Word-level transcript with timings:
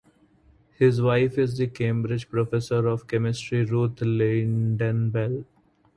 His 0.79 0.99
wife 0.99 1.37
is 1.37 1.59
the 1.59 1.67
Cambridge 1.67 2.27
Professor 2.27 2.87
of 2.87 3.05
Chemistry 3.07 3.65
Ruth 3.65 3.97
Lynden-Bell. 3.97 5.45